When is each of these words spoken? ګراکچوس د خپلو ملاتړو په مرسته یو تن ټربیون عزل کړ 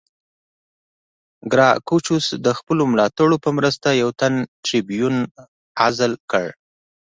ګراکچوس 1.51 2.25
د 2.45 2.47
خپلو 2.57 2.83
ملاتړو 2.93 3.35
په 3.45 3.49
مرسته 3.57 3.87
یو 4.01 4.09
تن 4.19 4.33
ټربیون 4.65 5.15
عزل 5.85 6.13
کړ 6.31 6.45